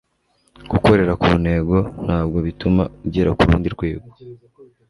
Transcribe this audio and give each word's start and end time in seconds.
gukorera 0.71 1.13
ku 1.21 1.29
ntego 1.43 1.77
nabwo 2.05 2.37
bituma 2.45 2.83
ugera 3.05 3.29
kurundi 3.37 3.67
rwego 3.75 4.09